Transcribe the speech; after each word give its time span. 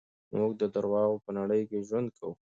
موږ 0.37 0.51
د 0.61 0.63
دروغو 0.73 1.15
په 1.25 1.31
نړۍ 1.39 1.61
کې 1.69 1.85
ژوند 1.87 2.07
کوو. 2.17 2.31